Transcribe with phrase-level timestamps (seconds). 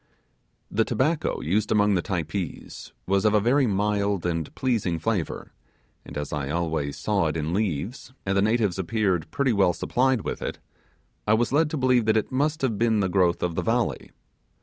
[0.71, 5.51] The tobacco used among the Typees was of a very mild and pleasing flavour,
[6.03, 10.21] and as I always saw it in leaves, and the natives appeared pretty well supplied
[10.21, 10.57] with it,
[11.27, 14.09] I was led to believe that it must have been the growth of the valley.